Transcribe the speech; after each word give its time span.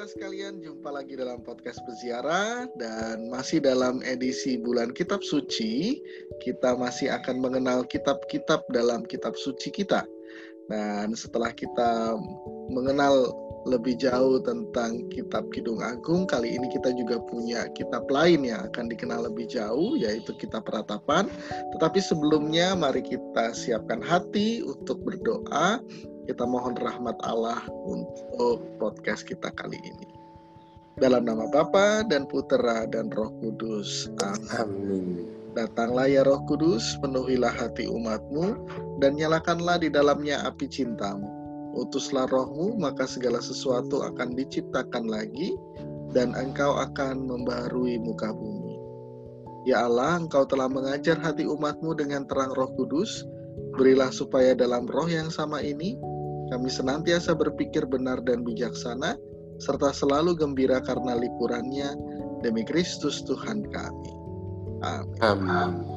peziarah 0.00 0.16
sekalian, 0.16 0.64
jumpa 0.64 0.88
lagi 0.96 1.12
dalam 1.12 1.44
podcast 1.44 1.76
peziarah 1.84 2.64
dan 2.80 3.28
masih 3.28 3.60
dalam 3.60 4.00
edisi 4.00 4.56
bulan 4.56 4.96
Kitab 4.96 5.20
Suci. 5.20 6.00
Kita 6.40 6.72
masih 6.72 7.12
akan 7.12 7.36
mengenal 7.36 7.84
kitab-kitab 7.84 8.64
dalam 8.72 9.04
Kitab 9.04 9.36
Suci 9.36 9.68
kita. 9.68 10.08
Dan 10.72 11.12
setelah 11.12 11.52
kita 11.52 12.16
mengenal 12.72 13.28
lebih 13.68 14.00
jauh 14.00 14.40
tentang 14.40 15.04
Kitab 15.12 15.52
Kidung 15.52 15.84
Agung, 15.84 16.24
kali 16.24 16.48
ini 16.56 16.72
kita 16.72 16.96
juga 16.96 17.20
punya 17.20 17.68
kitab 17.76 18.08
lain 18.08 18.48
yang 18.48 18.72
akan 18.72 18.88
dikenal 18.88 19.28
lebih 19.28 19.52
jauh, 19.52 20.00
yaitu 20.00 20.32
Kitab 20.40 20.64
Ratapan. 20.64 21.28
Tetapi 21.76 22.00
sebelumnya, 22.00 22.72
mari 22.72 23.04
kita 23.04 23.52
siapkan 23.52 24.00
hati 24.00 24.64
untuk 24.64 25.04
berdoa 25.04 25.76
kita 26.30 26.46
mohon 26.46 26.78
rahmat 26.78 27.18
Allah 27.26 27.58
untuk 27.90 28.62
podcast 28.78 29.26
kita 29.26 29.50
kali 29.50 29.82
ini. 29.82 30.06
Dalam 31.02 31.26
nama 31.26 31.50
Bapa 31.50 32.06
dan 32.06 32.30
Putera 32.30 32.86
dan 32.86 33.10
Roh 33.10 33.34
Kudus. 33.42 34.06
Amin. 34.54 35.26
Datanglah 35.58 36.06
ya 36.06 36.22
Roh 36.22 36.38
Kudus, 36.46 36.94
penuhilah 37.02 37.50
hati 37.50 37.90
umatmu, 37.90 38.54
dan 39.02 39.18
nyalakanlah 39.18 39.82
di 39.82 39.90
dalamnya 39.90 40.46
api 40.46 40.70
cintamu. 40.70 41.26
Utuslah 41.74 42.30
rohmu, 42.30 42.78
maka 42.78 43.10
segala 43.10 43.42
sesuatu 43.42 44.06
akan 44.06 44.38
diciptakan 44.38 45.10
lagi, 45.10 45.58
dan 46.14 46.38
engkau 46.38 46.78
akan 46.78 47.26
membarui 47.26 47.98
muka 47.98 48.30
bumi. 48.30 48.78
Ya 49.66 49.82
Allah, 49.82 50.22
engkau 50.22 50.46
telah 50.46 50.70
mengajar 50.70 51.18
hati 51.18 51.42
umatmu 51.42 51.98
dengan 51.98 52.22
terang 52.30 52.54
roh 52.54 52.70
kudus, 52.78 53.26
berilah 53.74 54.14
supaya 54.14 54.54
dalam 54.54 54.86
roh 54.86 55.10
yang 55.10 55.26
sama 55.26 55.58
ini, 55.58 55.98
kami 56.50 56.68
senantiasa 56.68 57.32
berpikir 57.38 57.86
benar 57.86 58.20
dan 58.26 58.42
bijaksana, 58.42 59.14
serta 59.62 59.94
selalu 59.94 60.34
gembira 60.34 60.82
karena 60.82 61.14
lipurannya 61.14 61.94
demi 62.42 62.66
Kristus 62.66 63.22
Tuhan 63.24 63.64
kami. 63.70 64.10
Amin. 64.82 65.20
Amin. 65.20 65.89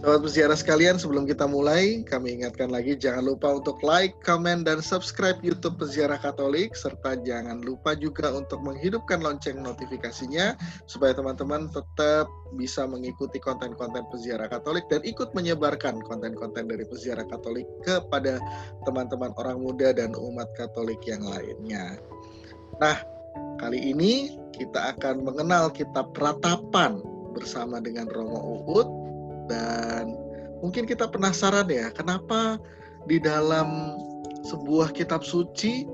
Sobat 0.00 0.24
peziarah 0.24 0.56
sekalian, 0.56 0.96
sebelum 0.96 1.28
kita 1.28 1.44
mulai, 1.44 2.00
kami 2.08 2.40
ingatkan 2.40 2.72
lagi 2.72 2.96
jangan 2.96 3.20
lupa 3.20 3.60
untuk 3.60 3.84
like, 3.84 4.16
comment, 4.24 4.64
dan 4.64 4.80
subscribe 4.80 5.36
YouTube 5.44 5.76
Peziarah 5.76 6.16
Katolik, 6.16 6.72
serta 6.72 7.20
jangan 7.20 7.60
lupa 7.60 7.92
juga 7.92 8.32
untuk 8.32 8.64
menghidupkan 8.64 9.20
lonceng 9.20 9.60
notifikasinya, 9.60 10.56
supaya 10.88 11.12
teman-teman 11.12 11.68
tetap 11.68 12.32
bisa 12.56 12.88
mengikuti 12.88 13.36
konten-konten 13.44 14.08
Peziarah 14.08 14.48
Katolik 14.48 14.88
dan 14.88 15.04
ikut 15.04 15.36
menyebarkan 15.36 16.00
konten-konten 16.00 16.64
dari 16.64 16.88
Peziarah 16.88 17.28
Katolik 17.28 17.68
kepada 17.84 18.40
teman-teman 18.88 19.36
orang 19.36 19.60
muda 19.60 19.92
dan 19.92 20.16
umat 20.16 20.48
Katolik 20.56 21.04
yang 21.04 21.28
lainnya. 21.28 22.00
Nah, 22.80 22.96
kali 23.60 23.92
ini 23.92 24.32
kita 24.56 24.96
akan 24.96 25.28
mengenal 25.28 25.68
kitab 25.68 26.16
Ratapan 26.16 27.04
bersama 27.36 27.84
dengan 27.84 28.08
Romo 28.08 28.64
Uut 28.64 28.99
mungkin 30.60 30.84
kita 30.84 31.08
penasaran 31.08 31.68
ya, 31.68 31.92
kenapa 31.92 32.60
di 33.08 33.20
dalam 33.20 33.96
sebuah 34.46 34.92
kitab 34.96 35.24
suci 35.24 35.84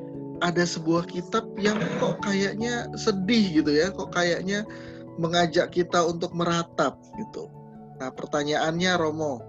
ada 0.44 0.68
sebuah 0.68 1.08
kitab 1.08 1.48
yang 1.56 1.80
kok 1.96 2.20
kayaknya 2.20 2.90
sedih 2.98 3.62
gitu 3.62 3.72
ya, 3.72 3.88
kok 3.90 4.12
kayaknya 4.12 4.68
mengajak 5.16 5.72
kita 5.72 6.04
untuk 6.04 6.30
meratap 6.36 7.00
gitu. 7.16 7.48
Nah 7.96 8.12
pertanyaannya 8.12 8.92
Romo, 9.00 9.40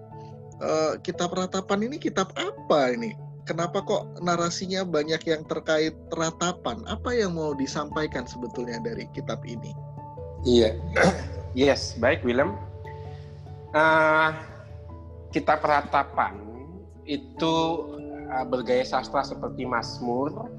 uh, 0.63 0.95
kitab 1.03 1.35
ratapan 1.35 1.91
ini 1.91 1.99
kitab 1.99 2.31
apa 2.39 2.95
ini? 2.95 3.11
Kenapa 3.43 3.79
kok 3.79 4.19
narasinya 4.19 4.83
banyak 4.83 5.23
yang 5.23 5.43
terkait 5.47 5.95
ratapan? 6.11 6.83
Apa 6.87 7.15
yang 7.15 7.35
mau 7.35 7.55
disampaikan 7.55 8.27
sebetulnya 8.27 8.79
dari 8.83 9.07
kitab 9.15 9.39
ini? 9.47 9.71
Iya, 10.43 10.75
yes, 11.55 11.95
baik 11.99 12.23
Willem 12.27 12.55
uh, 13.77 14.31
kita 15.37 15.61
peratapan 15.61 16.33
itu 17.05 17.55
uh, 18.33 18.45
bergaya 18.49 18.81
sastra 18.81 19.21
seperti 19.21 19.69
Mazmur 19.69 20.49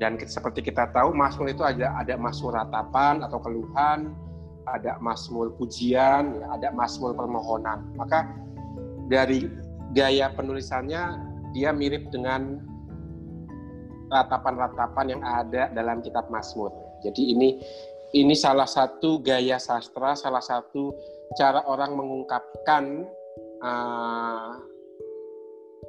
dan 0.00 0.16
seperti 0.16 0.64
kita 0.64 0.88
tahu 0.96 1.12
Mazmur 1.12 1.52
itu 1.52 1.60
ada 1.60 1.92
ada 2.00 2.16
Mazmur 2.16 2.56
ratapan 2.56 3.20
atau 3.20 3.36
keluhan, 3.44 4.16
ada 4.64 4.96
Mazmur 4.98 5.52
pujian, 5.60 6.40
ya, 6.40 6.46
ada 6.56 6.72
Mazmur 6.72 7.12
permohonan. 7.12 7.84
Maka 8.00 8.32
dari 9.12 9.44
gaya 9.92 10.32
penulisannya 10.32 11.20
dia 11.52 11.70
mirip 11.70 12.08
dengan 12.08 12.64
ratapan-ratapan 14.08 15.06
yang 15.12 15.22
ada 15.22 15.68
dalam 15.76 16.00
kitab 16.00 16.32
Mazmur. 16.32 16.72
Jadi 17.04 17.36
ini 17.36 17.60
ini 18.16 18.32
salah 18.32 18.66
satu 18.66 19.20
gaya 19.20 19.60
sastra, 19.60 20.16
salah 20.16 20.42
satu 20.42 20.96
cara 21.36 21.60
orang 21.68 21.92
mengungkapkan 21.92 23.04
uh, 23.64 24.60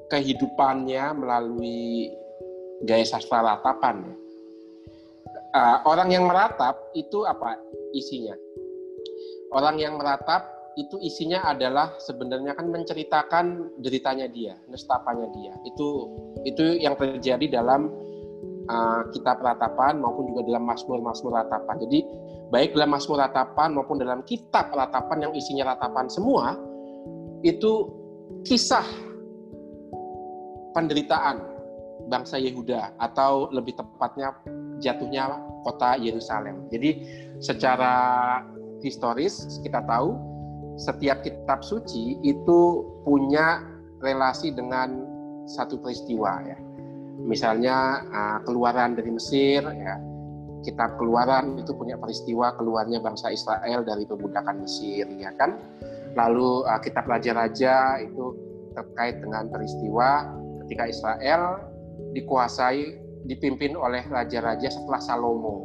kehidupannya 0.08 1.12
melalui 1.20 2.10
gaya 2.88 3.04
sastra 3.04 3.44
ratapan. 3.44 4.16
Uh, 5.56 5.80
orang 5.88 6.12
yang 6.12 6.28
meratap 6.28 6.80
itu 6.96 7.24
apa 7.24 7.56
isinya? 7.96 8.36
Orang 9.56 9.80
yang 9.80 9.96
meratap 9.96 10.52
itu 10.76 11.00
isinya 11.00 11.48
adalah 11.48 11.96
sebenarnya 12.04 12.52
kan 12.60 12.68
menceritakan 12.68 13.80
deritanya 13.80 14.28
dia, 14.28 14.60
nestapanya 14.68 15.32
dia. 15.32 15.56
Itu 15.64 16.12
itu 16.44 16.76
yang 16.84 17.00
terjadi 17.00 17.64
dalam 17.64 17.88
uh, 18.68 19.08
kitab 19.16 19.40
ratapan 19.40 19.96
maupun 20.04 20.36
juga 20.36 20.44
dalam 20.52 20.68
Mazmur-Mazmur 20.68 21.32
ratapan. 21.32 21.80
Jadi 21.88 22.04
baik 22.52 22.76
dalam 22.76 22.92
Mazmur 22.92 23.24
ratapan 23.24 23.72
maupun 23.72 23.96
dalam 24.04 24.20
kitab 24.28 24.76
ratapan 24.76 25.32
yang 25.32 25.34
isinya 25.34 25.72
ratapan 25.72 26.12
semua 26.12 26.60
itu 27.46 27.94
kisah 28.42 28.84
penderitaan 30.74 31.40
bangsa 32.10 32.42
Yehuda 32.42 32.98
atau 32.98 33.48
lebih 33.54 33.78
tepatnya 33.78 34.34
jatuhnya 34.82 35.40
kota 35.62 35.96
Yerusalem. 36.02 36.66
Jadi 36.74 37.06
secara 37.40 37.94
historis 38.82 39.62
kita 39.62 39.86
tahu 39.86 40.18
setiap 40.76 41.24
kitab 41.24 41.64
suci 41.64 42.20
itu 42.26 42.84
punya 43.08 43.64
relasi 44.04 44.52
dengan 44.52 45.06
satu 45.48 45.80
peristiwa 45.80 46.44
ya. 46.44 46.58
Misalnya 47.26 48.04
uh, 48.12 48.40
keluaran 48.44 48.98
dari 48.98 49.14
Mesir 49.14 49.64
ya 49.64 49.96
kitab 50.66 50.98
keluaran 50.98 51.62
itu 51.62 51.78
punya 51.78 51.94
peristiwa 51.96 52.58
keluarnya 52.58 52.98
bangsa 52.98 53.30
Israel 53.30 53.86
dari 53.86 54.04
perbudakan 54.10 54.66
Mesir 54.66 55.06
ya 55.14 55.30
kan 55.38 55.62
lalu 56.16 56.64
uh, 56.66 56.80
kitab 56.80 57.06
raja-raja 57.06 58.02
itu 58.02 58.36
terkait 58.76 59.20
dengan 59.20 59.48
peristiwa 59.52 60.36
ketika 60.66 60.84
Israel 60.90 61.42
dikuasai 62.16 63.00
dipimpin 63.28 63.76
oleh 63.76 64.04
raja-raja 64.08 64.68
setelah 64.72 65.00
Salomo 65.00 65.56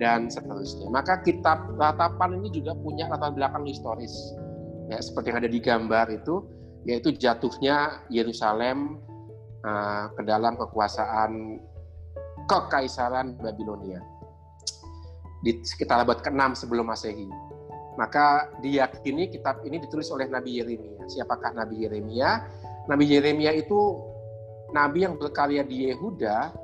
dan 0.00 0.28
seterusnya 0.32 0.88
maka 0.92 1.20
kitab 1.24 1.68
ratapan 1.76 2.38
ini 2.40 2.48
juga 2.52 2.72
punya 2.76 3.08
latar 3.08 3.34
belakang 3.34 3.64
historis 3.68 4.12
ya 4.88 4.98
seperti 5.00 5.32
yang 5.32 5.38
ada 5.44 5.50
di 5.50 5.60
gambar 5.60 6.06
itu 6.12 6.34
yaitu 6.86 7.12
jatuhnya 7.12 8.06
Yerusalem 8.08 9.02
uh, 9.66 10.08
ke 10.14 10.22
dalam 10.24 10.56
kekuasaan 10.56 11.60
kekaisaran 12.48 13.36
Babilonia 13.36 14.00
di 15.44 15.62
sekitar 15.62 16.02
abad 16.02 16.18
ke-6 16.18 16.66
sebelum 16.66 16.90
Masehi. 16.90 17.28
Maka 17.98 18.54
diyakini 18.62 19.26
kitab 19.26 19.66
ini 19.66 19.82
ditulis 19.82 20.06
oleh 20.14 20.30
Nabi 20.30 20.62
Yeremia. 20.62 21.02
Siapakah 21.10 21.50
Nabi 21.50 21.82
Yeremia? 21.82 22.46
Nabi 22.86 23.04
Yeremia 23.10 23.50
itu 23.58 23.98
nabi 24.70 25.02
yang 25.02 25.18
berkarya 25.18 25.66
di 25.66 25.90
Yehuda 25.90 26.54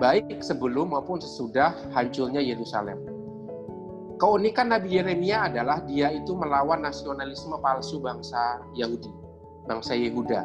baik 0.00 0.40
sebelum 0.40 0.96
maupun 0.96 1.20
sesudah 1.20 1.76
hancurnya 1.92 2.40
Yerusalem. 2.40 2.96
Keunikan 4.16 4.72
Nabi 4.72 4.96
Yeremia 4.96 5.52
adalah 5.52 5.84
dia 5.84 6.12
itu 6.12 6.32
melawan 6.32 6.80
nasionalisme 6.80 7.56
palsu 7.60 8.00
bangsa 8.00 8.64
Yahudi, 8.72 9.12
bangsa 9.68 9.92
Yehuda. 9.96 10.44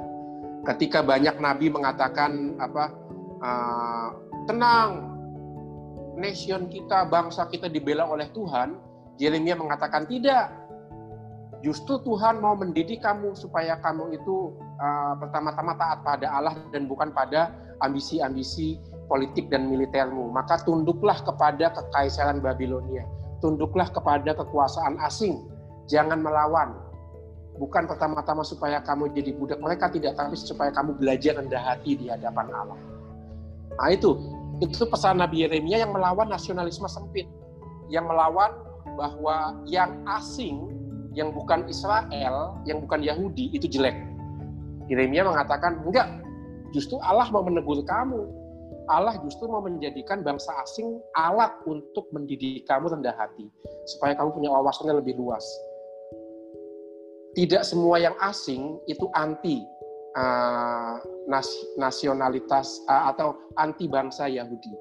Ketika 0.67 0.99
banyak 1.03 1.39
nabi 1.39 1.71
mengatakan 1.71 2.59
apa 2.59 2.91
uh, 3.39 4.09
tenang, 4.47 5.15
nation 6.15 6.71
kita, 6.71 7.03
bangsa 7.07 7.47
kita 7.51 7.67
dibela 7.67 8.07
oleh 8.07 8.31
Tuhan, 8.31 8.79
Yeremia 9.17 9.55
mengatakan 9.55 10.07
tidak. 10.07 10.51
Justru 11.63 11.97
Tuhan 12.05 12.43
mau 12.45 12.53
mendidik 12.53 13.01
kamu 13.01 13.33
supaya 13.33 13.79
kamu 13.81 14.13
itu 14.13 14.53
uh, 14.77 15.17
pertama-tama 15.17 15.73
taat 15.79 16.05
pada 16.05 16.27
Allah 16.29 16.53
dan 16.69 16.85
bukan 16.85 17.09
pada 17.09 17.57
ambisi-ambisi 17.81 18.77
politik 19.09 19.49
dan 19.49 19.71
militermu. 19.73 20.29
Maka 20.29 20.61
tunduklah 20.61 21.17
kepada 21.25 21.73
kekaisaran 21.73 22.37
Babilonia. 22.37 23.01
Tunduklah 23.41 23.89
kepada 23.89 24.37
kekuasaan 24.37 25.01
asing. 25.01 25.41
Jangan 25.89 26.21
melawan. 26.21 26.77
Bukan 27.55 27.87
pertama-tama 27.87 28.43
supaya 28.43 28.83
kamu 28.83 29.15
jadi 29.15 29.31
budak 29.33 29.57
mereka 29.63 29.87
tidak, 29.89 30.19
tapi 30.19 30.35
supaya 30.35 30.69
kamu 30.69 30.99
belajar 30.99 31.39
rendah 31.39 31.63
hati 31.63 31.95
di 31.95 32.11
hadapan 32.11 32.51
Allah. 32.51 32.77
Nah 33.79 33.89
itu 33.89 34.11
Itu 34.63 34.87
pesan 34.87 35.19
Nabi 35.19 35.43
Yeremia 35.43 35.83
yang 35.83 35.91
melawan 35.91 36.31
nasionalisme 36.31 36.87
sempit, 36.87 37.27
yang 37.91 38.07
melawan 38.07 38.55
bahwa 38.93 39.57
yang 39.65 40.05
asing, 40.05 40.69
yang 41.17 41.33
bukan 41.33 41.65
Israel, 41.65 42.59
yang 42.69 42.83
bukan 42.85 43.01
Yahudi 43.01 43.49
itu 43.57 43.65
jelek. 43.65 43.97
Yeremia 44.85 45.25
mengatakan, 45.25 45.81
enggak, 45.81 46.05
justru 46.69 47.01
Allah 47.01 47.25
mau 47.33 47.41
menegur 47.41 47.81
kamu. 47.81 48.45
Allah 48.85 49.17
justru 49.25 49.49
mau 49.49 49.65
menjadikan 49.65 50.21
bangsa 50.21 50.53
asing 50.61 51.01
alat 51.17 51.49
untuk 51.65 52.05
mendidik 52.13 52.69
kamu 52.69 52.93
rendah 52.93 53.17
hati, 53.17 53.49
supaya 53.89 54.13
kamu 54.13 54.29
punya 54.37 54.49
wawasan 54.53 54.93
yang 54.93 55.01
lebih 55.01 55.17
luas. 55.17 55.41
Tidak 57.33 57.65
semua 57.65 57.97
yang 57.97 58.13
asing 58.21 58.77
itu 58.85 59.09
anti 59.17 59.65
uh, 60.15 61.01
nas 61.25 61.49
nasionalitas 61.81 62.79
uh, 62.85 63.09
atau 63.09 63.33
anti 63.57 63.89
bangsa 63.89 64.29
Yahudi. 64.29 64.71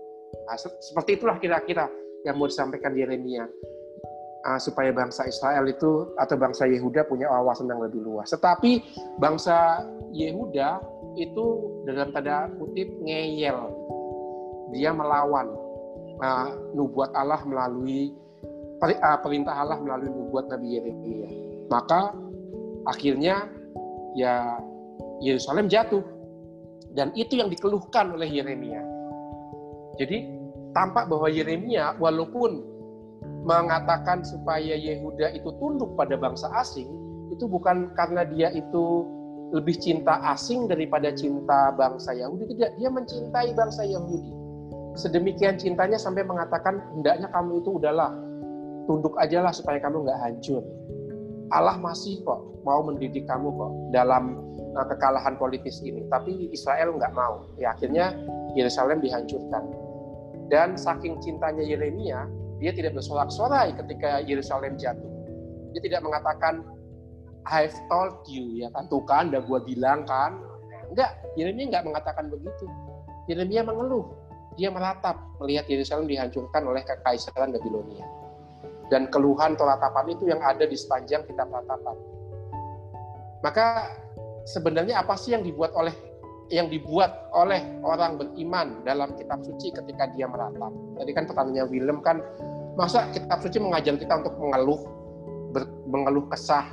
Nah, 0.45 0.57
seperti 0.61 1.17
itulah 1.17 1.41
kira-kira 1.41 1.89
yang 2.29 2.37
mau 2.37 2.45
disampaikan 2.45 2.93
Yeremia 2.93 3.49
uh, 4.45 4.61
supaya 4.61 4.93
bangsa 4.93 5.25
Israel 5.27 5.65
itu 5.67 6.13
atau 6.21 6.37
bangsa 6.37 6.69
Yehuda 6.69 7.09
punya 7.09 7.27
wawasan 7.33 7.67
yang 7.73 7.81
lebih 7.81 8.05
luas. 8.05 8.31
Tetapi 8.31 8.85
bangsa 9.19 9.83
Yehuda 10.13 10.79
itu 11.17 11.45
dalam 11.89 12.13
tanda 12.13 12.53
kutip 12.61 12.89
ngeyel. 13.03 13.59
Dia 14.77 14.93
melawan 14.93 15.49
uh, 16.21 16.49
nubuat 16.77 17.11
Allah 17.17 17.41
melalui 17.49 18.13
uh, 18.85 19.19
perintah 19.25 19.55
Allah 19.57 19.81
melalui 19.81 20.13
nubuat 20.13 20.53
Nabi 20.53 20.79
Yeremia. 20.79 21.29
Maka 21.73 22.13
akhirnya 22.85 23.49
ya 24.15 24.61
Yerusalem 25.25 25.67
jatuh. 25.73 26.05
Dan 26.95 27.11
itu 27.19 27.35
yang 27.43 27.51
dikeluhkan 27.51 28.15
oleh 28.15 28.31
Yeremia. 28.31 28.79
Jadi 29.99 30.31
tampak 30.71 31.11
bahwa 31.11 31.27
Yeremia 31.27 31.99
walaupun 31.99 32.74
mengatakan 33.45 34.25
supaya 34.25 34.75
Yehuda 34.75 35.37
itu 35.37 35.53
tunduk 35.61 35.93
pada 35.95 36.17
bangsa 36.17 36.49
asing, 36.57 36.89
itu 37.29 37.45
bukan 37.45 37.93
karena 37.93 38.25
dia 38.25 38.49
itu 38.51 39.05
lebih 39.53 39.77
cinta 39.79 40.19
asing 40.35 40.67
daripada 40.67 41.13
cinta 41.15 41.71
bangsa 41.77 42.17
Yahudi. 42.17 42.57
Tidak, 42.57 42.81
dia 42.81 42.89
mencintai 42.91 43.55
bangsa 43.55 43.85
Yahudi. 43.87 44.33
Sedemikian 44.99 45.61
cintanya 45.61 46.01
sampai 46.01 46.25
mengatakan, 46.27 46.81
hendaknya 46.97 47.29
kamu 47.31 47.63
itu 47.63 47.79
udahlah, 47.79 48.11
tunduk 48.91 49.15
aja 49.21 49.45
lah 49.45 49.53
supaya 49.55 49.79
kamu 49.79 50.09
nggak 50.09 50.21
hancur. 50.23 50.63
Allah 51.53 51.77
masih 51.79 52.25
kok 52.25 52.41
mau 52.65 52.81
mendidik 52.81 53.29
kamu 53.29 53.53
kok 53.53 53.73
dalam 53.93 54.41
uh, 54.75 54.87
kekalahan 54.89 55.37
politis 55.37 55.85
ini. 55.85 56.03
Tapi 56.09 56.51
Israel 56.51 56.97
nggak 56.97 57.13
mau. 57.13 57.45
Ya 57.61 57.77
akhirnya 57.77 58.17
Yerusalem 58.57 59.05
dihancurkan. 59.05 59.63
Dan 60.49 60.77
saking 60.77 61.21
cintanya 61.21 61.63
Yeremia, 61.65 62.29
dia 62.65 62.73
tidak 62.73 62.97
bersorak-sorai 62.97 63.77
ketika 63.77 64.25
Yerusalem 64.25 64.81
jatuh. 64.81 65.13
Dia 65.77 65.85
tidak 65.85 66.01
mengatakan 66.01 66.65
I've 67.45 67.77
told 67.93 68.25
you 68.25 68.65
ya 68.65 68.73
kan, 68.73 68.89
tuh 68.89 69.05
kan, 69.05 69.29
udah 69.29 69.45
gua 69.45 69.61
bilang 69.61 70.09
kan. 70.09 70.41
Enggak, 70.89 71.13
Yeremia 71.37 71.69
enggak 71.69 71.85
mengatakan 71.85 72.33
begitu. 72.33 72.65
Yeremia 73.29 73.69
mengeluh. 73.69 74.09
Dia 74.57 74.73
meratap 74.73 75.21
melihat 75.45 75.69
Yerusalem 75.69 76.09
dihancurkan 76.09 76.65
oleh 76.65 76.81
kekaisaran 76.89 77.53
Babilonia. 77.53 78.09
Dan 78.89 79.13
keluhan 79.13 79.61
teratapan 79.61 80.09
itu 80.09 80.25
yang 80.33 80.41
ada 80.41 80.65
di 80.65 80.77
sepanjang 80.79 81.29
kitab 81.29 81.53
ratapan. 81.53 81.97
Maka 83.45 83.93
sebenarnya 84.49 85.05
apa 85.05 85.21
sih 85.21 85.37
yang 85.37 85.45
dibuat 85.45 85.77
oleh 85.77 85.93
yang 86.53 86.69
dibuat 86.69 87.33
oleh 87.33 87.61
orang 87.81 88.21
beriman 88.21 88.85
dalam 88.85 89.17
kitab 89.17 89.41
suci 89.45 89.73
ketika 89.73 90.09
dia 90.13 90.29
meratap. 90.29 90.73
Tadi 91.01 91.11
kan 91.17 91.25
pertanyaannya 91.25 91.65
Willem 91.73 91.99
kan, 92.05 92.21
masa 92.75 93.07
kitab 93.15 93.39
suci 93.43 93.59
mengajar 93.63 93.95
kita 93.95 94.19
untuk 94.23 94.35
mengeluh, 94.39 94.81
ber, 95.55 95.67
mengeluh 95.87 96.27
kesah, 96.31 96.67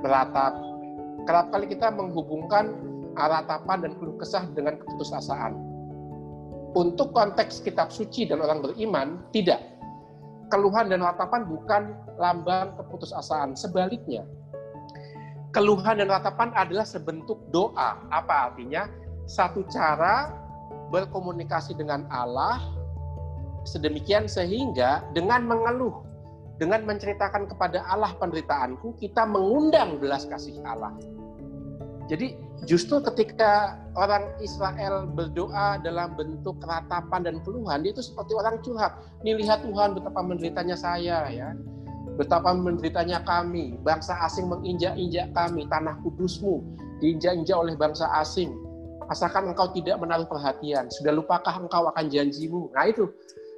meratap. 0.00 0.56
Kerap 1.26 1.50
kali 1.50 1.66
kita 1.72 1.90
menghubungkan 1.90 2.72
ratapan 3.16 3.82
dan 3.82 3.92
keluh 3.98 4.16
kesah 4.20 4.44
dengan 4.52 4.78
keputusasaan. 4.80 5.56
Untuk 6.76 7.16
konteks 7.16 7.64
kitab 7.64 7.88
suci 7.88 8.28
dan 8.28 8.44
orang 8.44 8.60
beriman, 8.60 9.24
tidak. 9.32 9.60
Keluhan 10.52 10.92
dan 10.92 11.00
ratapan 11.02 11.48
bukan 11.48 11.82
lambang 12.20 12.76
keputusasaan. 12.76 13.56
Sebaliknya, 13.56 14.22
keluhan 15.56 15.98
dan 15.98 16.12
ratapan 16.12 16.52
adalah 16.52 16.84
sebentuk 16.84 17.40
doa. 17.50 17.96
Apa 18.12 18.52
artinya? 18.52 18.86
Satu 19.26 19.66
cara 19.66 20.30
berkomunikasi 20.94 21.74
dengan 21.74 22.06
Allah 22.12 22.62
sedemikian 23.66 24.30
sehingga 24.30 25.04
dengan 25.12 25.44
mengeluh, 25.44 26.06
dengan 26.56 26.86
menceritakan 26.88 27.50
kepada 27.50 27.84
Allah 27.90 28.14
penderitaanku, 28.16 28.96
kita 28.96 29.28
mengundang 29.28 30.00
belas 30.00 30.24
kasih 30.24 30.56
Allah. 30.64 30.94
Jadi 32.06 32.38
justru 32.70 33.02
ketika 33.02 33.82
orang 33.98 34.30
Israel 34.38 35.10
berdoa 35.10 35.82
dalam 35.82 36.14
bentuk 36.14 36.62
ratapan 36.62 37.26
dan 37.26 37.36
keluhan, 37.42 37.82
dia 37.82 37.90
itu 37.90 38.00
seperti 38.00 38.32
orang 38.38 38.62
curhat. 38.62 38.94
Nih 39.26 39.34
lihat 39.34 39.66
Tuhan 39.66 39.98
betapa 39.98 40.22
menderitanya 40.22 40.78
saya 40.78 41.26
ya 41.28 41.50
Betapa 42.16 42.56
menderitanya 42.56 43.20
kami, 43.28 43.76
bangsa 43.84 44.16
asing 44.24 44.48
menginjak-injak 44.48 45.36
kami, 45.36 45.68
tanah 45.68 46.00
kudusmu 46.00 46.64
diinjak-injak 47.04 47.58
oleh 47.58 47.76
bangsa 47.76 48.08
asing. 48.16 48.56
Asalkan 49.12 49.52
engkau 49.52 49.68
tidak 49.76 50.00
menaruh 50.00 50.24
perhatian, 50.24 50.88
sudah 50.88 51.12
lupakah 51.12 51.60
engkau 51.60 51.92
akan 51.92 52.08
janjimu? 52.08 52.72
Nah 52.72 52.88
itu. 52.88 53.12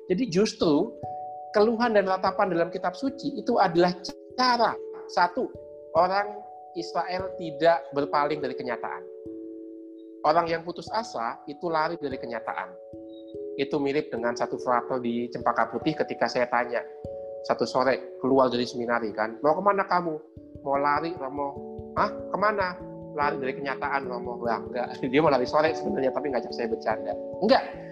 Jadi 0.08 0.24
justru 0.32 0.96
keluhan 1.52 1.92
dan 1.92 2.08
ratapan 2.08 2.48
dalam 2.48 2.72
kitab 2.72 2.96
suci 2.96 3.36
itu 3.36 3.60
adalah 3.60 3.92
cara 4.40 4.72
satu 5.12 5.52
orang 5.92 6.32
Israel 6.76 7.36
tidak 7.36 7.84
berpaling 7.92 8.40
dari 8.40 8.56
kenyataan. 8.56 9.04
Orang 10.24 10.48
yang 10.48 10.64
putus 10.64 10.88
asa 10.96 11.36
itu 11.44 11.68
lari 11.68 12.00
dari 12.00 12.16
kenyataan. 12.16 12.72
Itu 13.60 13.76
mirip 13.78 14.08
dengan 14.08 14.32
satu 14.32 14.56
frase 14.56 14.96
di 15.04 15.28
Cempaka 15.28 15.68
Putih 15.68 15.92
ketika 15.92 16.24
saya 16.24 16.48
tanya, 16.48 16.80
satu 17.44 17.68
sore 17.68 18.18
keluar 18.24 18.48
dari 18.48 18.64
seminari 18.64 19.12
kan? 19.12 19.36
Mau 19.44 19.52
ke 19.52 19.62
mana 19.62 19.84
kamu? 19.84 20.14
Mau 20.64 20.78
lari 20.80 21.12
Romo 21.20 21.48
ah 22.00 22.08
ke 22.08 22.36
mana? 22.40 22.74
Lari 23.12 23.36
dari 23.42 23.52
kenyataan 23.60 24.08
Romo 24.08 24.40
Wah, 24.40 24.62
enggak. 24.62 24.88
Dia 25.12 25.20
mau 25.20 25.28
lari 25.28 25.44
sore 25.44 25.74
sebenarnya 25.76 26.16
tapi 26.16 26.32
ngajak 26.32 26.52
saya 26.54 26.70
bercanda. 26.70 27.12
Enggak 27.42 27.87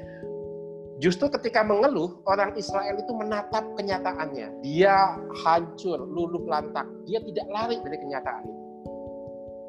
Justru 0.97 1.29
ketika 1.29 1.61
mengeluh, 1.61 2.25
orang 2.25 2.57
Israel 2.57 2.97
itu 2.97 3.13
menatap 3.13 3.65
kenyataannya. 3.77 4.65
Dia 4.65 5.21
hancur, 5.45 6.01
luluh 6.01 6.41
lantak. 6.49 6.89
Dia 7.05 7.21
tidak 7.21 7.47
lari 7.53 7.77
dari 7.85 8.01
kenyataan 8.01 8.43
itu. 8.49 8.63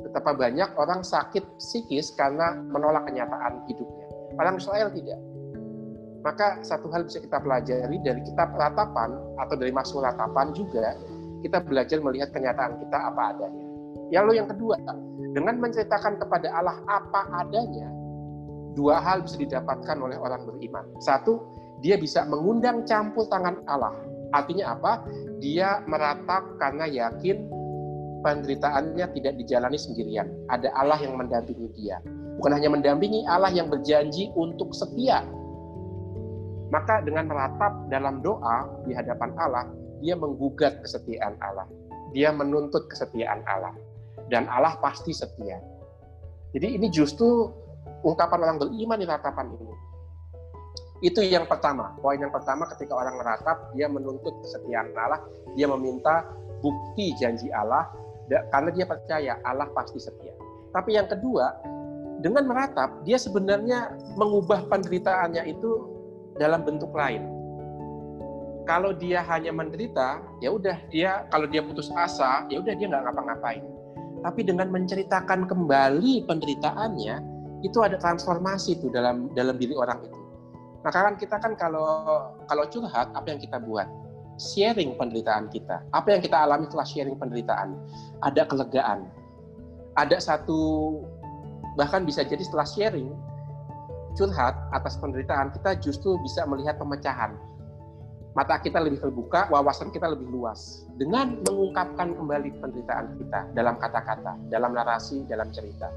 Betapa 0.07 0.31
banyak 0.39 0.71
orang 0.79 1.03
sakit 1.03 1.43
psikis 1.59 2.15
karena 2.15 2.55
menolak 2.71 3.11
kenyataan 3.11 3.59
hidupnya. 3.67 4.07
Orang 4.39 4.55
Israel 4.55 4.87
tidak. 4.95 5.19
Maka 6.23 6.63
satu 6.63 6.87
hal 6.95 7.03
bisa 7.03 7.19
kita 7.19 7.43
pelajari 7.43 7.99
dari 7.99 8.23
kitab 8.23 8.55
ratapan 8.55 9.11
atau 9.35 9.55
dari 9.59 9.71
masuk 9.75 10.03
ratapan 10.03 10.55
juga 10.55 10.95
kita 11.43 11.61
belajar 11.61 11.97
melihat 12.01 12.29
kenyataan 12.33 12.81
kita 12.81 12.97
apa 12.97 13.35
adanya. 13.35 13.65
Yang 14.09 14.55
kedua, 14.55 14.79
dengan 15.35 15.55
menceritakan 15.59 16.17
kepada 16.23 16.47
Allah 16.55 16.77
apa 16.87 17.21
adanya, 17.43 17.91
dua 18.77 19.01
hal 19.01 19.25
bisa 19.25 19.41
didapatkan 19.41 19.97
oleh 19.97 20.21
orang 20.21 20.45
beriman. 20.45 20.85
Satu, 21.01 21.41
dia 21.81 21.97
bisa 21.97 22.29
mengundang 22.29 22.85
campur 22.85 23.25
tangan 23.25 23.65
Allah. 23.65 23.97
Artinya 24.37 24.77
apa? 24.77 25.01
Dia 25.41 25.81
meratap 25.89 26.61
karena 26.61 26.85
yakin 26.85 27.49
penderitaannya 28.21 29.05
tidak 29.17 29.33
dijalani 29.41 29.81
sendirian. 29.81 30.29
Ada 30.53 30.69
Allah 30.77 31.01
yang 31.01 31.17
mendampingi 31.17 31.73
dia. 31.73 31.97
Bukan 32.37 32.53
hanya 32.53 32.69
mendampingi 32.69 33.25
Allah 33.25 33.49
yang 33.49 33.73
berjanji 33.73 34.29
untuk 34.37 34.77
setia 34.77 35.25
maka 36.67 36.99
dengan 36.99 37.31
meratap 37.31 37.87
dalam 37.87 38.19
doa 38.19 38.67
di 38.83 38.91
hadapan 38.91 39.31
Allah, 39.39 39.65
dia 40.03 40.19
menggugat 40.19 40.83
kesetiaan 40.83 41.39
Allah. 41.39 41.67
Dia 42.11 42.35
menuntut 42.35 42.91
kesetiaan 42.91 43.43
Allah. 43.47 43.71
Dan 44.27 44.51
Allah 44.51 44.75
pasti 44.83 45.15
setia. 45.15 45.63
Jadi 46.51 46.75
ini 46.75 46.91
justru 46.91 47.47
ungkapan 48.05 48.39
orang 48.43 48.57
beriman 48.61 48.97
di 48.99 49.07
ratapan 49.07 49.47
ini. 49.57 49.75
Itu 51.05 51.21
yang 51.21 51.45
pertama. 51.45 51.93
Poin 52.01 52.17
yang 52.17 52.33
pertama 52.33 52.65
ketika 52.73 52.97
orang 52.97 53.21
meratap, 53.21 53.69
dia 53.77 53.85
menuntut 53.85 54.33
kesetiaan 54.41 54.89
Allah. 54.97 55.21
Dia 55.53 55.69
meminta 55.69 56.25
bukti 56.61 57.13
janji 57.21 57.53
Allah. 57.53 57.85
Karena 58.27 58.69
dia 58.73 58.85
percaya 58.89 59.37
Allah 59.45 59.69
pasti 59.77 60.01
setia. 60.01 60.33
Tapi 60.73 60.97
yang 60.97 61.05
kedua, 61.05 61.53
dengan 62.17 62.49
meratap, 62.49 63.05
dia 63.05 63.21
sebenarnya 63.21 63.93
mengubah 64.17 64.65
penderitaannya 64.73 65.45
itu 65.53 65.85
dalam 66.41 66.65
bentuk 66.65 66.89
lain. 66.97 67.23
Kalau 68.65 68.91
dia 68.91 69.23
hanya 69.23 69.53
menderita, 69.53 70.19
ya 70.43 70.51
udah 70.51 70.75
dia 70.91 71.23
kalau 71.31 71.47
dia 71.47 71.63
putus 71.63 71.87
asa, 71.95 72.43
ya 72.51 72.59
udah 72.59 72.73
dia 72.75 72.89
nggak 72.89 73.05
ngapa-ngapain. 73.05 73.63
Tapi 74.25 74.41
dengan 74.43 74.67
menceritakan 74.73 75.47
kembali 75.47 76.25
penderitaannya, 76.27 77.15
itu 77.65 77.81
ada 77.81 77.97
transformasi 77.97 78.77
tuh 78.77 78.93
dalam 78.93 79.29
dalam 79.33 79.57
diri 79.57 79.73
orang 79.73 79.97
itu. 80.05 80.19
Maka 80.85 80.99
kan 81.03 81.13
kita 81.17 81.35
kan 81.41 81.53
kalau 81.57 81.89
kalau 82.45 82.63
curhat 82.69 83.09
apa 83.11 83.27
yang 83.33 83.41
kita 83.41 83.57
buat? 83.57 83.89
Sharing 84.37 84.93
penderitaan 85.01 85.49
kita. 85.49 85.81
Apa 85.89 86.13
yang 86.13 86.21
kita 86.21 86.37
alami 86.37 86.69
setelah 86.69 86.85
sharing 86.85 87.17
penderitaan? 87.17 87.73
Ada 88.21 88.45
kelegaan. 88.45 89.09
Ada 89.97 90.21
satu 90.21 91.01
bahkan 91.73 92.05
bisa 92.05 92.21
jadi 92.21 92.41
setelah 92.45 92.65
sharing 92.65 93.09
curhat 94.17 94.57
atas 94.73 94.97
penderitaan 94.97 95.53
kita 95.53 95.77
justru 95.81 96.17
bisa 96.21 96.45
melihat 96.45 96.77
pemecahan. 96.77 97.37
Mata 98.37 98.61
kita 98.61 98.77
lebih 98.77 99.01
terbuka, 99.01 99.49
wawasan 99.49 99.89
kita 99.89 100.13
lebih 100.13 100.29
luas 100.29 100.85
dengan 101.01 101.41
mengungkapkan 101.41 102.13
kembali 102.13 102.61
penderitaan 102.61 103.17
kita 103.17 103.49
dalam 103.57 103.81
kata-kata, 103.81 104.37
dalam 104.53 104.77
narasi, 104.77 105.25
dalam 105.25 105.49
cerita. 105.49 105.89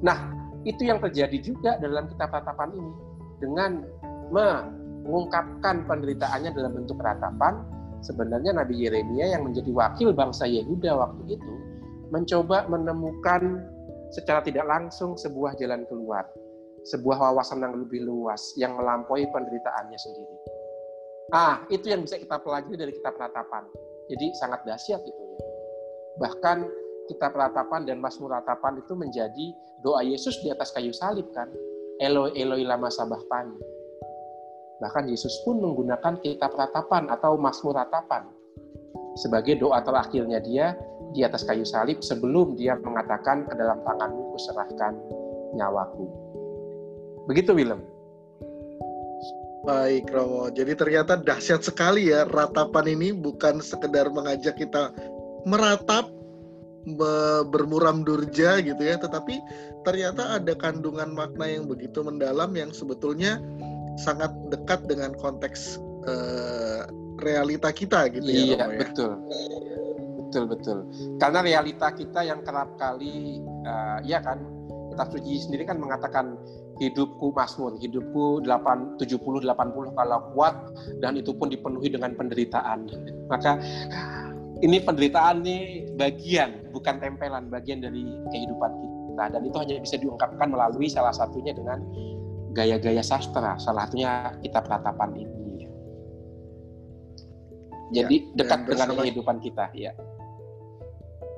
Nah, 0.00 0.43
itu 0.64 0.82
yang 0.88 0.98
terjadi 1.00 1.38
juga 1.40 1.70
dalam 1.80 2.08
kitab 2.08 2.32
ratapan 2.32 2.72
ini 2.72 2.92
dengan 3.40 3.70
mengungkapkan 4.32 5.84
penderitaannya 5.84 6.50
dalam 6.56 6.72
bentuk 6.72 6.96
ratapan 7.00 7.60
sebenarnya 8.00 8.56
Nabi 8.56 8.88
Yeremia 8.88 9.36
yang 9.36 9.48
menjadi 9.48 9.70
wakil 9.72 10.16
bangsa 10.16 10.48
Yehuda 10.48 10.96
waktu 10.96 11.36
itu 11.36 11.54
mencoba 12.12 12.68
menemukan 12.68 13.64
secara 14.12 14.40
tidak 14.44 14.64
langsung 14.68 15.16
sebuah 15.16 15.56
jalan 15.60 15.84
keluar 15.88 16.24
sebuah 16.84 17.16
wawasan 17.16 17.64
yang 17.64 17.74
lebih 17.80 18.04
luas 18.04 18.52
yang 18.60 18.76
melampaui 18.76 19.24
penderitaannya 19.32 19.96
sendiri. 19.96 20.36
Ah, 21.32 21.64
itu 21.72 21.88
yang 21.88 22.04
bisa 22.04 22.20
kita 22.20 22.36
pelajari 22.36 22.76
dari 22.76 22.92
kitab 22.92 23.16
ratapan. 23.16 23.64
Jadi 24.12 24.36
sangat 24.36 24.60
dahsyat 24.68 25.00
itu 25.00 25.22
ya. 25.24 25.42
Bahkan 26.20 26.58
kitab 27.06 27.36
ratapan 27.36 27.84
dan 27.84 28.00
Mazmur 28.00 28.32
ratapan 28.32 28.80
itu 28.80 28.92
menjadi 28.96 29.46
doa 29.84 30.00
Yesus 30.00 30.40
di 30.40 30.48
atas 30.48 30.72
kayu 30.72 30.92
salib 30.92 31.28
kan. 31.36 31.48
Eloi 32.02 32.34
Eloi 32.34 32.66
lama 32.66 32.90
sabachthani. 32.90 33.58
Bahkan 34.82 35.06
Yesus 35.06 35.32
pun 35.46 35.62
menggunakan 35.62 36.18
kitab 36.20 36.52
ratapan 36.58 37.06
atau 37.08 37.38
Mazmur 37.38 37.78
ratapan 37.78 38.26
sebagai 39.14 39.62
doa 39.62 39.78
terakhirnya 39.82 40.42
dia 40.42 40.74
di 41.14 41.22
atas 41.22 41.46
kayu 41.46 41.62
salib 41.62 42.02
sebelum 42.02 42.58
dia 42.58 42.74
mengatakan 42.82 43.46
ke 43.46 43.54
dalam 43.54 43.78
tanganmu 43.86 44.34
kuserahkan 44.34 44.92
nyawaku. 45.54 46.04
Begitu 47.30 47.54
Willem. 47.54 47.80
Baik 49.64 50.12
Romo, 50.12 50.52
jadi 50.52 50.76
ternyata 50.76 51.16
dahsyat 51.16 51.64
sekali 51.64 52.12
ya 52.12 52.28
ratapan 52.28 52.84
ini 52.84 53.16
bukan 53.16 53.64
sekedar 53.64 54.12
mengajak 54.12 54.60
kita 54.60 54.92
meratap 55.48 56.04
bermuram 57.48 58.04
durja 58.04 58.60
gitu 58.60 58.80
ya, 58.80 59.00
tetapi 59.00 59.40
ternyata 59.88 60.36
ada 60.36 60.52
kandungan 60.52 61.16
makna 61.16 61.48
yang 61.48 61.64
begitu 61.64 62.04
mendalam 62.04 62.52
yang 62.52 62.70
sebetulnya 62.76 63.40
sangat 63.96 64.30
dekat 64.52 64.84
dengan 64.84 65.16
konteks 65.16 65.80
uh, 66.04 66.84
realita 67.24 67.72
kita 67.72 68.12
gitu 68.12 68.28
ya. 68.28 68.36
Iya 68.36 68.64
ya. 68.68 68.78
betul, 68.84 69.12
betul 70.20 70.44
betul. 70.50 70.78
Karena 71.16 71.40
realita 71.40 71.88
kita 71.94 72.20
yang 72.26 72.44
kerap 72.44 72.76
kali, 72.76 73.40
uh, 73.64 73.98
ya 74.04 74.20
kan, 74.20 74.42
kitab 74.92 75.08
suci 75.14 75.40
sendiri 75.40 75.64
kan 75.66 75.78
mengatakan 75.78 76.36
hidupku 76.82 77.30
masmur, 77.34 77.78
hidupku 77.78 78.42
8, 78.42 78.98
70, 78.98 79.46
80 79.46 79.94
kalau 79.94 80.20
kuat 80.34 80.54
dan 80.98 81.14
itu 81.14 81.30
pun 81.34 81.50
dipenuhi 81.50 81.90
dengan 81.90 82.18
penderitaan. 82.18 82.90
Maka 83.30 83.58
ini 84.64 84.80
penderitaan 84.80 85.44
ini 85.44 85.84
bagian, 86.00 86.72
bukan 86.72 86.96
tempelan, 86.96 87.52
bagian 87.52 87.84
dari 87.84 88.00
kehidupan 88.32 88.72
kita. 88.80 89.24
Dan 89.36 89.42
itu 89.44 89.56
hanya 89.60 89.74
bisa 89.84 89.96
diungkapkan 90.00 90.48
melalui 90.48 90.88
salah 90.88 91.12
satunya 91.12 91.52
dengan 91.52 91.84
gaya-gaya 92.56 93.04
sastra, 93.04 93.60
salah 93.60 93.84
satunya 93.84 94.32
kita 94.40 94.64
peratapan 94.64 95.12
ini. 95.20 95.68
Jadi 97.94 98.16
ya, 98.16 98.32
dekat 98.40 98.60
dengan 98.64 98.88
kehidupan 98.96 99.36
kita, 99.44 99.68
ya. 99.76 99.92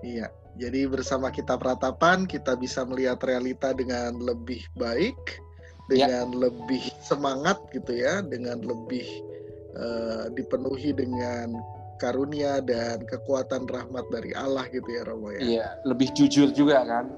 Iya, 0.06 0.30
jadi 0.56 0.86
bersama 0.86 1.28
kita 1.34 1.58
peratapan 1.58 2.24
kita 2.24 2.54
bisa 2.54 2.86
melihat 2.86 3.18
realita 3.26 3.74
dengan 3.74 4.16
lebih 4.22 4.62
baik, 4.78 5.18
ya. 5.90 6.06
dengan 6.06 6.26
ya. 6.32 6.38
lebih 6.48 6.84
semangat 7.02 7.58
gitu 7.74 7.92
ya, 7.92 8.22
dengan 8.22 8.62
lebih 8.62 9.04
uh, 9.74 10.30
dipenuhi 10.32 10.94
dengan 10.94 11.58
karunia 11.96 12.60
dan 12.64 13.04
kekuatan 13.04 13.68
rahmat 13.68 14.06
dari 14.12 14.32
Allah 14.36 14.64
gitu 14.70 14.86
ya 14.86 15.02
Romo 15.04 15.32
ya. 15.32 15.40
Iya, 15.40 15.66
lebih 15.84 16.12
jujur 16.12 16.52
juga 16.52 16.84
kan. 16.84 17.08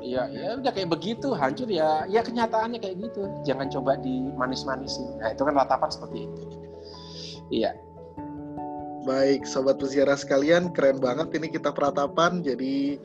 Iya, 0.00 0.30
ya 0.32 0.48
udah 0.56 0.72
kayak 0.72 0.90
begitu, 0.94 1.34
hancur 1.34 1.68
ya. 1.68 2.06
Ya 2.06 2.24
kenyataannya 2.24 2.78
kayak 2.80 2.96
gitu. 3.10 3.26
Jangan 3.44 3.68
coba 3.68 3.98
dimanis-manisin. 4.00 5.18
Nah, 5.20 5.34
itu 5.34 5.42
kan 5.44 5.54
ratapan 5.58 5.90
seperti 5.92 6.18
itu. 6.24 6.42
Iya. 7.50 7.74
Baik, 9.04 9.44
sobat 9.48 9.80
peziarah 9.80 10.16
sekalian, 10.16 10.70
keren 10.72 11.02
banget 11.02 11.34
ini 11.36 11.50
kita 11.50 11.74
peratapan. 11.74 12.40
Jadi 12.40 13.00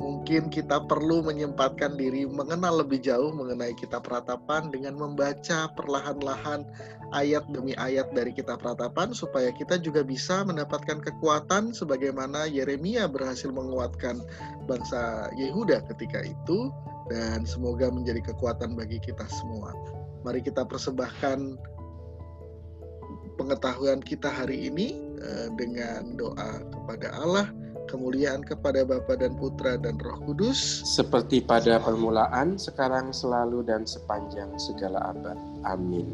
mungkin 0.00 0.48
kita 0.48 0.88
perlu 0.88 1.20
menyempatkan 1.20 2.00
diri 2.00 2.24
mengenal 2.24 2.80
lebih 2.80 3.04
jauh 3.04 3.36
mengenai 3.36 3.76
kitab 3.76 4.08
ratapan 4.08 4.72
dengan 4.72 4.96
membaca 4.96 5.68
perlahan-lahan 5.76 6.64
ayat 7.12 7.44
demi 7.52 7.76
ayat 7.76 8.08
dari 8.16 8.32
kitab 8.32 8.64
ratapan 8.64 9.12
supaya 9.12 9.52
kita 9.52 9.76
juga 9.76 10.00
bisa 10.00 10.40
mendapatkan 10.48 11.04
kekuatan 11.04 11.76
sebagaimana 11.76 12.48
Yeremia 12.48 13.12
berhasil 13.12 13.52
menguatkan 13.52 14.24
bangsa 14.64 15.28
Yehuda 15.36 15.84
ketika 15.92 16.24
itu 16.24 16.72
dan 17.12 17.44
semoga 17.44 17.92
menjadi 17.92 18.32
kekuatan 18.32 18.72
bagi 18.80 18.96
kita 19.04 19.28
semua. 19.28 19.76
Mari 20.24 20.40
kita 20.40 20.64
persembahkan 20.64 21.60
pengetahuan 23.36 24.00
kita 24.00 24.32
hari 24.32 24.72
ini 24.72 24.96
eh, 25.20 25.48
dengan 25.60 26.16
doa 26.16 26.64
kepada 26.72 27.12
Allah 27.20 27.52
kemuliaan 27.90 28.46
kepada 28.46 28.86
Bapa 28.86 29.18
dan 29.18 29.34
Putra 29.34 29.74
dan 29.74 29.98
Roh 29.98 30.22
Kudus 30.22 30.86
seperti 30.86 31.42
pada 31.42 31.82
permulaan, 31.82 32.54
sekarang, 32.54 33.10
selalu 33.10 33.66
dan 33.66 33.82
sepanjang 33.82 34.54
segala 34.54 35.10
abad. 35.10 35.34
Amin. 35.66 36.06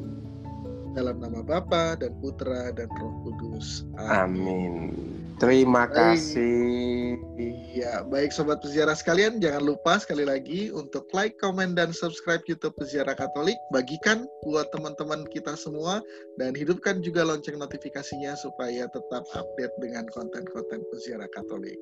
Dalam 0.97 1.21
nama 1.21 1.45
Bapa 1.45 2.01
dan 2.01 2.17
Putra 2.25 2.73
dan 2.73 2.89
Roh 2.97 3.15
Kudus. 3.29 3.85
Amin. 4.01 4.89
Amin. 4.89 5.16
Terima 5.37 5.85
kasih. 5.85 7.21
Iya, 7.37 8.01
baik 8.09 8.33
sobat 8.33 8.65
peziarah 8.65 8.97
sekalian, 8.97 9.37
jangan 9.37 9.69
lupa 9.69 10.01
sekali 10.01 10.25
lagi 10.25 10.73
untuk 10.73 11.05
like, 11.13 11.37
comment, 11.37 11.77
dan 11.77 11.93
subscribe 11.93 12.41
YouTube 12.49 12.73
Peziarah 12.81 13.13
Katolik. 13.13 13.61
Bagikan 13.69 14.25
buat 14.49 14.73
teman-teman 14.73 15.29
kita 15.29 15.53
semua 15.53 16.01
dan 16.41 16.57
hidupkan 16.57 17.05
juga 17.05 17.29
lonceng 17.29 17.61
notifikasinya 17.61 18.33
supaya 18.41 18.89
tetap 18.89 19.29
update 19.37 19.77
dengan 19.77 20.09
konten-konten 20.09 20.81
Peziarah 20.89 21.29
Katolik. 21.29 21.77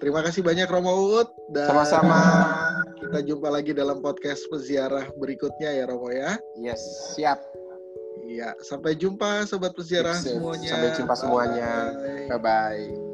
Terima 0.00 0.24
kasih 0.24 0.40
banyak 0.40 0.70
Romo 0.72 0.94
Uut 0.94 1.28
dan 1.52 1.68
sama-sama. 1.68 2.20
Kita 3.04 3.20
jumpa 3.20 3.52
lagi 3.52 3.76
dalam 3.76 4.00
podcast 4.00 4.48
Peziarah 4.48 5.12
berikutnya 5.20 5.76
ya 5.76 5.84
Romo 5.84 6.08
ya. 6.08 6.40
Yes, 6.56 6.80
siap. 7.12 7.67
Iya, 8.28 8.52
sampai 8.60 8.92
jumpa 8.92 9.48
sobat 9.48 9.72
peziarah 9.72 10.12
semuanya. 10.20 10.68
Sampai 10.68 10.90
jumpa 11.00 11.14
semuanya. 11.16 11.96
Bye 12.28 12.36
bye. 12.36 13.07